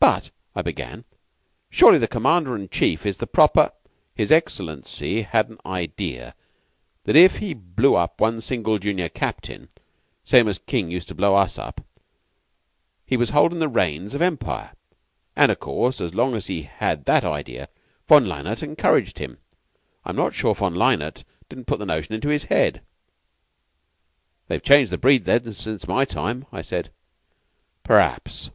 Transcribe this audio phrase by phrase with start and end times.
[0.00, 1.04] "But," I began,
[1.68, 3.70] "surely the Commander in Chief is the proper"
[4.14, 6.34] "His Excellency had an idea
[7.04, 9.68] that if he blew up one single junior captain
[10.24, 11.82] same as King used to blow us up
[13.04, 14.70] he was holdin' the reins of empire,
[15.36, 17.68] and, of course, as long as he had that idea,
[18.08, 19.36] Von Lennaert encouraged him.
[20.06, 22.80] I'm not sure Von Lennaert didn't put that notion into his head."
[24.48, 26.90] "They've changed the breed, then, since my time," I said.
[27.84, 28.48] "P'r'aps.